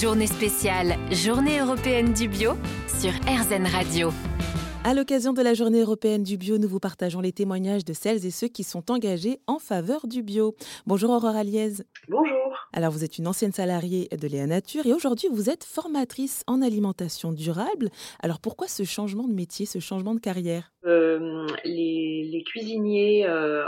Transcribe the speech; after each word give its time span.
Journée 0.00 0.26
spéciale, 0.26 0.96
Journée 1.12 1.60
européenne 1.60 2.12
du 2.14 2.26
bio 2.26 2.54
sur 2.88 3.12
RZN 3.12 3.66
Radio. 3.66 4.10
À 4.82 4.92
l'occasion 4.92 5.32
de 5.32 5.40
la 5.40 5.54
Journée 5.54 5.82
européenne 5.82 6.24
du 6.24 6.36
bio, 6.36 6.58
nous 6.58 6.66
vous 6.66 6.80
partageons 6.80 7.20
les 7.20 7.32
témoignages 7.32 7.84
de 7.84 7.92
celles 7.92 8.26
et 8.26 8.32
ceux 8.32 8.48
qui 8.48 8.64
sont 8.64 8.90
engagés 8.90 9.38
en 9.46 9.60
faveur 9.60 10.08
du 10.08 10.24
bio. 10.24 10.56
Bonjour 10.86 11.10
Aurore 11.10 11.36
Aliez. 11.36 11.84
Bonjour. 12.08 12.68
Alors 12.72 12.90
vous 12.90 13.04
êtes 13.04 13.18
une 13.18 13.28
ancienne 13.28 13.52
salariée 13.52 14.08
de 14.10 14.26
Léa 14.26 14.48
Nature 14.48 14.84
et 14.84 14.92
aujourd'hui 14.92 15.28
vous 15.30 15.48
êtes 15.48 15.62
formatrice 15.62 16.42
en 16.48 16.60
alimentation 16.60 17.30
durable. 17.30 17.88
Alors 18.20 18.40
pourquoi 18.40 18.66
ce 18.66 18.82
changement 18.82 19.28
de 19.28 19.32
métier, 19.32 19.64
ce 19.64 19.78
changement 19.78 20.14
de 20.14 20.20
carrière? 20.20 20.72
Euh, 20.86 21.46
les, 21.64 22.42
cuisiniers 22.44 23.26
euh, 23.26 23.64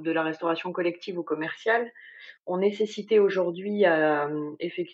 de 0.00 0.10
la 0.10 0.24
restauration 0.24 0.72
collective 0.72 1.18
ou 1.18 1.22
commerciale 1.22 1.88
ont 2.48 2.58
nécessité 2.58 3.20
aujourd'hui 3.20 3.84
à, 3.84 4.28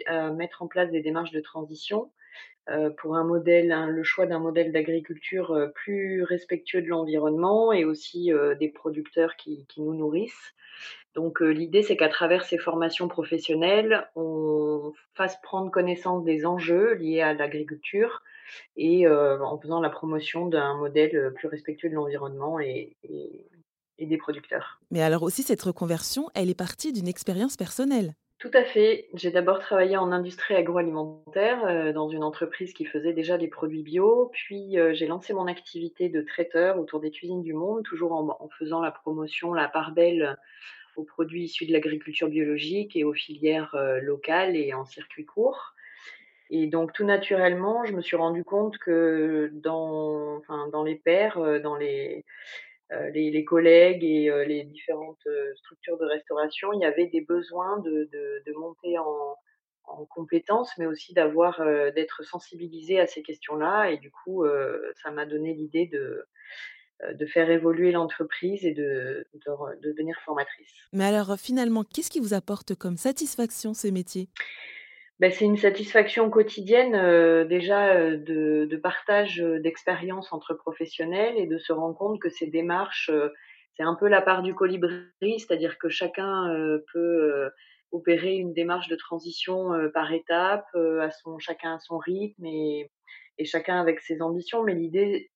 à 0.06 0.30
mettre 0.30 0.62
en 0.62 0.66
place 0.66 0.90
des 0.90 1.00
démarches 1.00 1.32
de 1.32 1.40
transition 1.40 2.10
euh, 2.70 2.88
pour 2.88 3.16
un 3.16 3.24
modèle, 3.24 3.74
le 3.90 4.02
choix 4.04 4.24
d'un 4.24 4.38
modèle 4.38 4.72
d'agriculture 4.72 5.50
euh, 5.50 5.66
plus 5.68 6.22
respectueux 6.22 6.80
de 6.80 6.88
l'environnement 6.88 7.74
et 7.74 7.84
aussi 7.84 8.32
euh, 8.32 8.54
des 8.54 8.70
producteurs 8.70 9.36
qui, 9.36 9.66
qui, 9.66 9.82
nous 9.82 9.94
nourrissent. 9.94 10.54
Donc 11.14 11.40
l'idée, 11.40 11.82
c'est 11.82 11.96
qu'à 11.96 12.08
travers 12.08 12.44
ces 12.44 12.58
formations 12.58 13.06
professionnelles, 13.06 14.08
on 14.16 14.92
fasse 15.14 15.40
prendre 15.42 15.70
connaissance 15.70 16.24
des 16.24 16.44
enjeux 16.44 16.94
liés 16.94 17.20
à 17.20 17.34
l'agriculture 17.34 18.22
et 18.76 19.06
en 19.08 19.56
faisant 19.60 19.80
la 19.80 19.90
promotion 19.90 20.46
d'un 20.46 20.76
modèle 20.76 21.32
plus 21.36 21.46
respectueux 21.46 21.88
de 21.88 21.94
l'environnement 21.94 22.58
et, 22.58 22.96
et, 23.04 23.46
et 23.98 24.06
des 24.06 24.16
producteurs. 24.16 24.80
Mais 24.90 25.02
alors 25.02 25.22
aussi, 25.22 25.42
cette 25.42 25.62
reconversion, 25.62 26.28
elle 26.34 26.50
est 26.50 26.58
partie 26.58 26.92
d'une 26.92 27.08
expérience 27.08 27.56
personnelle. 27.56 28.14
Tout 28.44 28.50
à 28.52 28.64
fait. 28.64 29.08
J'ai 29.14 29.30
d'abord 29.30 29.58
travaillé 29.58 29.96
en 29.96 30.12
industrie 30.12 30.54
agroalimentaire 30.54 31.64
euh, 31.64 31.92
dans 31.94 32.10
une 32.10 32.22
entreprise 32.22 32.74
qui 32.74 32.84
faisait 32.84 33.14
déjà 33.14 33.38
des 33.38 33.48
produits 33.48 33.82
bio. 33.82 34.30
Puis 34.34 34.78
euh, 34.78 34.92
j'ai 34.92 35.06
lancé 35.06 35.32
mon 35.32 35.46
activité 35.46 36.10
de 36.10 36.20
traiteur 36.20 36.78
autour 36.78 37.00
des 37.00 37.10
cuisines 37.10 37.42
du 37.42 37.54
monde, 37.54 37.84
toujours 37.84 38.12
en, 38.12 38.48
faisant 38.58 38.82
la 38.82 38.90
promotion, 38.90 39.54
la 39.54 39.68
part 39.68 39.92
belle 39.92 40.36
aux 40.96 41.04
produits 41.04 41.44
issus 41.44 41.64
de 41.64 41.72
l'agriculture 41.72 42.28
biologique 42.28 42.96
et 42.96 43.04
aux 43.04 43.14
filières 43.14 43.74
euh, 43.76 44.00
locales 44.00 44.56
et 44.56 44.74
en 44.74 44.84
circuit 44.84 45.24
court. 45.24 45.74
Et 46.50 46.66
donc 46.66 46.92
tout 46.92 47.04
naturellement, 47.04 47.86
je 47.86 47.92
me 47.92 48.02
suis 48.02 48.16
rendu 48.16 48.44
compte 48.44 48.76
que 48.76 49.50
dans, 49.54 50.36
enfin, 50.36 50.68
dans 50.68 50.82
les 50.82 50.96
pairs, 50.96 51.62
dans 51.62 51.76
les 51.76 52.26
euh, 52.92 53.10
les, 53.10 53.44
collègues 53.44 54.04
et 54.04 54.28
euh, 54.28 54.44
les 54.44 54.62
différentes 54.64 55.26
euh, 55.26 55.54
structures 55.56 55.98
de 55.98 56.04
restauration, 56.04 56.72
il 56.74 56.80
y 56.80 56.84
avait 56.84 57.06
des 57.06 57.22
besoins 57.22 57.78
de, 57.78 58.08
monter 58.58 58.98
en, 58.98 59.36
compétences, 60.10 60.70
mais 60.78 60.86
aussi 60.86 61.14
d'avoir 61.14 61.62
d'être 61.94 62.24
sensibilisé 62.24 63.00
à 63.00 63.06
ces 63.06 63.22
questions-là. 63.22 63.90
Et 63.90 63.98
du 63.98 64.10
coup, 64.10 64.44
ça 65.02 65.10
m'a 65.10 65.26
donné 65.26 65.54
l'idée 65.54 65.86
de, 65.86 66.24
de 67.12 67.26
faire 67.26 67.50
évoluer 67.50 67.92
l'entreprise 67.92 68.64
et 68.64 68.72
de, 68.72 69.26
de, 69.34 69.80
devenir 69.82 70.16
formatrice. 70.24 70.72
Mais 70.92 71.04
alors 71.04 71.36
finalement, 71.38 71.84
qu'est-ce 71.84 72.10
qui 72.10 72.20
vous 72.20 72.34
apporte 72.34 72.74
comme 72.74 72.96
satisfaction 72.96 73.74
ces 73.74 73.90
métiers? 73.90 74.28
Ben, 75.20 75.30
c'est 75.30 75.44
une 75.44 75.56
satisfaction 75.56 76.28
quotidienne 76.28 76.96
euh, 76.96 77.44
déjà 77.44 77.94
euh, 77.94 78.16
de, 78.16 78.66
de, 78.68 78.76
partage 78.76 79.40
euh, 79.40 79.60
d'expériences 79.60 80.32
entre 80.32 80.54
professionnels 80.54 81.36
et 81.36 81.46
de 81.46 81.56
se 81.56 81.72
rendre 81.72 81.96
compte 81.96 82.20
que 82.20 82.28
ces 82.28 82.48
démarches, 82.48 83.10
c'est 83.76 83.84
un 83.84 83.94
peu 83.94 84.08
la 84.08 84.22
part 84.22 84.42
du 84.42 84.54
colibri, 84.54 85.04
c'est-à-dire 85.20 85.78
que 85.78 85.88
chacun 85.88 86.48
peut 86.92 87.50
opérer 87.90 88.34
une 88.34 88.52
démarche 88.52 88.88
de 88.88 88.94
transition 88.94 89.70
par 89.92 90.12
étapes, 90.12 90.72
à 91.00 91.10
son, 91.10 91.38
chacun 91.38 91.74
à 91.74 91.78
son 91.80 91.98
rythme 91.98 92.44
et, 92.46 92.90
et 93.38 93.44
chacun 93.44 93.80
avec 93.80 93.98
ses 94.00 94.22
ambitions. 94.22 94.62
Mais 94.62 94.74
l'idée, 94.74 95.32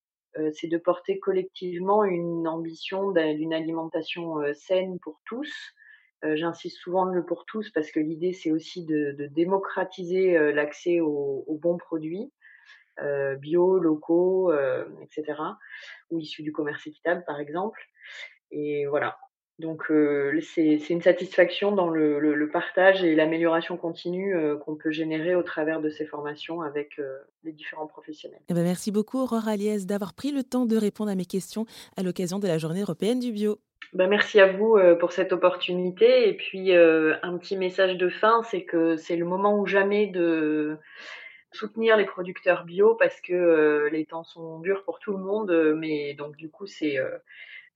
c'est 0.53 0.69
de 0.69 0.79
porter 0.79 1.19
collectivement 1.19 2.05
une 2.05 2.47
ambition 2.47 3.11
d'une 3.11 3.53
alimentation 3.53 4.37
saine 4.55 5.01
pour 5.03 5.21
tous 5.27 5.51
euh, 5.51 5.79
j'insiste 6.23 6.79
souvent 6.79 7.05
le 7.05 7.25
pour 7.25 7.45
tous 7.45 7.71
parce 7.71 7.91
que 7.91 8.01
l'idée 8.01 8.33
c'est 8.33 8.51
aussi 8.51 8.85
de, 8.85 9.15
démocratiser 9.31 10.37
euh, 10.37 10.53
l'accès 10.53 11.01
aux, 11.01 11.59
bons 11.63 11.79
produits 11.79 12.33
euh, 13.01 13.37
bio, 13.37 13.79
locaux, 13.79 14.53
etc. 15.03 15.41
ou 16.11 16.19
issus 16.19 16.43
du 16.43 16.53
commerce 16.53 16.87
équitable 16.87 17.25
par 17.27 17.41
exemple. 17.41 17.81
Et 18.51 18.87
voilà. 18.87 19.19
Donc 19.61 19.93
c'est 20.41 20.77
une 20.89 21.03
satisfaction 21.03 21.73
dans 21.73 21.89
le 21.89 22.51
partage 22.53 23.03
et 23.03 23.17
l'amélioration 23.17 23.77
continue 23.77 24.37
qu'on 24.65 24.77
peut 24.77 24.93
générer 24.93 25.35
au 25.35 25.43
travers 25.43 25.81
de 25.81 25.91
ces 25.91 26.07
formations 26.07 26.63
avec 26.63 27.01
les 27.43 27.53
différents 27.53 27.89
professionnels. 27.89 28.41
Eh 28.49 28.55
ben 28.55 28.63
merci 28.63 28.93
beaucoup 28.93 29.19
Aurore 29.19 29.49
Aliès 29.49 29.85
d'avoir 29.85 30.15
pris 30.15 30.31
le 30.31 30.45
temps 30.45 30.65
de 30.65 30.77
répondre 30.77 31.11
à 31.11 31.17
mes 31.17 31.25
questions 31.25 31.67
à 31.97 32.05
l'occasion 32.05 32.39
de 32.39 32.47
la 32.47 32.57
Journée 32.57 32.83
européenne 32.83 33.19
du 33.19 33.33
bio. 33.33 33.59
Ben, 33.95 34.07
merci 34.09 34.39
à 34.39 34.47
vous 34.47 34.77
euh, 34.77 34.95
pour 34.97 35.13
cette 35.13 35.33
opportunité. 35.33 36.29
Et 36.29 36.35
puis, 36.35 36.77
euh, 36.77 37.15
un 37.23 37.39
petit 37.39 37.57
message 37.57 37.97
de 37.97 38.09
fin, 38.09 38.43
c'est 38.45 38.63
que 38.63 38.97
c'est 38.97 39.17
le 39.17 39.25
moment 39.25 39.59
ou 39.59 39.67
jamais 39.67 40.07
de 40.07 40.77
soutenir 41.53 41.97
les 41.97 42.05
producteurs 42.05 42.65
bio 42.65 42.95
parce 42.95 43.19
que 43.23 43.33
euh, 43.33 43.89
les 43.91 44.05
temps 44.05 44.25
sont 44.25 44.61
durs 44.61 44.85
pour 44.85 44.99
tout 44.99 45.13
le 45.13 45.25
monde. 45.25 45.75
Mais 45.79 46.13
donc, 46.15 46.37
du 46.37 46.51
coup, 46.51 46.67
c'est 46.67 46.99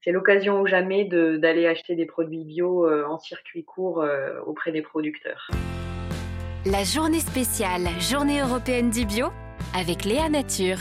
c'est 0.01 0.11
l'occasion 0.11 0.61
ou 0.61 0.67
jamais 0.67 1.05
d'aller 1.05 1.65
acheter 1.65 1.95
des 1.95 2.05
produits 2.05 2.43
bio 2.43 2.87
en 3.05 3.17
circuit 3.17 3.63
court 3.63 4.05
auprès 4.45 4.71
des 4.73 4.81
producteurs. 4.81 5.49
La 6.65 6.83
journée 6.83 7.21
spéciale, 7.21 7.87
journée 7.99 8.41
européenne 8.41 8.89
du 8.89 9.05
bio, 9.05 9.27
avec 9.73 10.03
Léa 10.03 10.27
Nature. 10.27 10.77